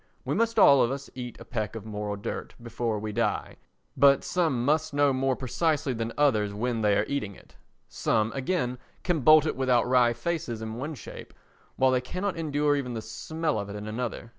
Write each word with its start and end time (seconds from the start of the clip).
We 0.25 0.33
must 0.33 0.57
all 0.57 0.81
of 0.81 0.89
us 0.89 1.11
eat 1.13 1.39
a 1.39 1.45
peck 1.45 1.75
of 1.75 1.85
moral 1.85 2.15
dirt 2.15 2.55
before 2.59 2.97
we 2.97 3.11
die, 3.11 3.57
but 3.95 4.23
some 4.23 4.65
must 4.65 4.95
know 4.95 5.13
more 5.13 5.35
precisely 5.35 5.93
than 5.93 6.11
others 6.17 6.55
when 6.55 6.81
they 6.81 6.97
are 6.97 7.05
eating 7.07 7.35
it; 7.35 7.55
some, 7.87 8.31
again, 8.33 8.79
can 9.03 9.19
bolt 9.19 9.45
it 9.45 9.55
without 9.55 9.85
wry 9.87 10.13
faces 10.13 10.59
in 10.59 10.73
one 10.73 10.95
shape, 10.95 11.35
while 11.75 11.91
they 11.91 12.01
cannot 12.01 12.35
endure 12.35 12.75
even 12.75 12.95
the 12.95 13.01
smell 13.03 13.59
of 13.59 13.69
it 13.69 13.75
in 13.75 13.87
another. 13.87 14.29